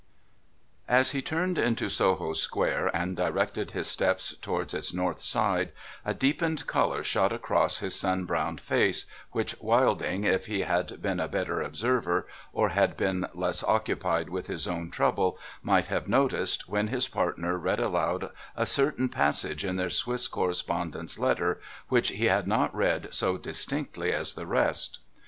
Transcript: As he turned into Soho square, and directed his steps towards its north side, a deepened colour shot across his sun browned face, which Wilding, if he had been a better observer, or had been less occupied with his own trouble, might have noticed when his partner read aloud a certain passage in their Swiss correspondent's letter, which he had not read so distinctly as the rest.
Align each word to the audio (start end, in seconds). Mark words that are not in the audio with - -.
As 0.87 1.11
he 1.11 1.21
turned 1.21 1.59
into 1.59 1.87
Soho 1.87 2.33
square, 2.33 2.87
and 2.87 3.15
directed 3.15 3.69
his 3.69 3.85
steps 3.85 4.35
towards 4.41 4.73
its 4.73 4.91
north 4.95 5.21
side, 5.21 5.71
a 6.03 6.11
deepened 6.15 6.65
colour 6.65 7.03
shot 7.03 7.31
across 7.31 7.81
his 7.81 7.93
sun 7.95 8.25
browned 8.25 8.59
face, 8.59 9.05
which 9.31 9.55
Wilding, 9.61 10.23
if 10.23 10.47
he 10.47 10.61
had 10.61 10.99
been 11.03 11.19
a 11.19 11.27
better 11.27 11.61
observer, 11.61 12.25
or 12.51 12.69
had 12.69 12.97
been 12.97 13.27
less 13.35 13.63
occupied 13.63 14.29
with 14.29 14.47
his 14.47 14.67
own 14.67 14.89
trouble, 14.89 15.37
might 15.61 15.85
have 15.85 16.07
noticed 16.07 16.67
when 16.67 16.87
his 16.87 17.07
partner 17.07 17.55
read 17.55 17.79
aloud 17.79 18.31
a 18.57 18.65
certain 18.65 19.07
passage 19.07 19.63
in 19.63 19.75
their 19.75 19.91
Swiss 19.91 20.27
correspondent's 20.27 21.19
letter, 21.19 21.59
which 21.89 22.07
he 22.09 22.25
had 22.25 22.47
not 22.47 22.73
read 22.73 23.13
so 23.13 23.37
distinctly 23.37 24.11
as 24.11 24.33
the 24.33 24.47
rest. 24.47 24.97